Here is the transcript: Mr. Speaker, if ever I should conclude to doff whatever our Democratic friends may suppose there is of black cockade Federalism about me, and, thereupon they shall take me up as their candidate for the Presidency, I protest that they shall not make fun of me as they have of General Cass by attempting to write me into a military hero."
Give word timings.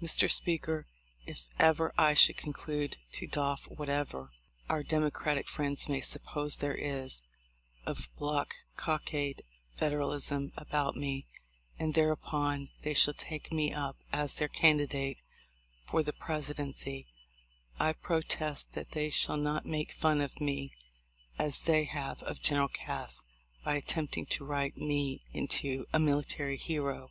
Mr. 0.00 0.30
Speaker, 0.30 0.86
if 1.26 1.46
ever 1.58 1.92
I 1.98 2.14
should 2.14 2.38
conclude 2.38 2.96
to 3.12 3.26
doff 3.26 3.66
whatever 3.66 4.32
our 4.66 4.82
Democratic 4.82 5.46
friends 5.46 5.90
may 5.90 6.00
suppose 6.00 6.56
there 6.56 6.74
is 6.74 7.22
of 7.84 8.08
black 8.16 8.54
cockade 8.78 9.42
Federalism 9.74 10.52
about 10.56 10.96
me, 10.96 11.26
and, 11.78 11.92
thereupon 11.92 12.70
they 12.80 12.94
shall 12.94 13.12
take 13.12 13.52
me 13.52 13.74
up 13.74 13.98
as 14.10 14.32
their 14.36 14.48
candidate 14.48 15.20
for 15.90 16.02
the 16.02 16.14
Presidency, 16.14 17.06
I 17.78 17.92
protest 17.92 18.72
that 18.72 18.92
they 18.92 19.10
shall 19.10 19.36
not 19.36 19.66
make 19.66 19.92
fun 19.92 20.22
of 20.22 20.40
me 20.40 20.72
as 21.38 21.60
they 21.60 21.84
have 21.84 22.22
of 22.22 22.40
General 22.40 22.68
Cass 22.68 23.26
by 23.62 23.74
attempting 23.74 24.24
to 24.28 24.46
write 24.46 24.78
me 24.78 25.20
into 25.34 25.84
a 25.92 25.98
military 25.98 26.56
hero." 26.56 27.10